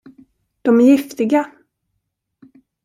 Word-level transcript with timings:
De 0.61 0.79
är 0.81 0.83
giftiga. 0.83 1.51